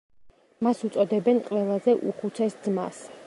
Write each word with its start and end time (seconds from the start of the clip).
მას 0.67 0.81
უწოდებენ 0.87 1.43
„ყველაზე 1.51 1.97
უხუცეს 2.13 2.61
ძმას“. 2.67 3.05